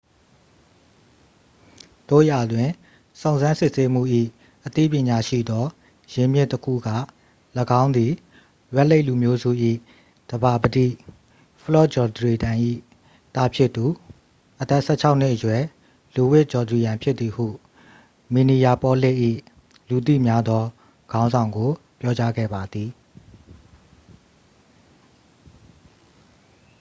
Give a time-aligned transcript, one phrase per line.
[2.09, 2.69] သို့ရာတွင်
[3.21, 4.01] စုံစမ်းစစ်ဆေးမှု၏
[4.65, 5.65] အသိပညာရှိသော
[6.13, 6.87] ရင်းမြစ်တစ်ခုက
[7.81, 8.11] ၎င်းသည်
[8.75, 9.49] red lake လူမျိုးစု၏
[10.29, 10.87] သဘာပတိ
[11.63, 12.57] ဖလော့တ်ဂျောဒရီယမ်
[13.35, 13.85] ၏သားဖြစ်သူ
[14.61, 15.61] အသက် 16-နှစ်အရွယ်
[16.15, 17.47] လူးဝစ်ဂျောဒရီယမ် ဖြစ်သည်ဟု
[18.33, 19.15] မင်နီယာပေါလစ်၏
[19.89, 20.63] လူသိများသော
[21.11, 22.89] ခေါင်းဆောင်ကို ပြောကြားခဲ့ပါသည်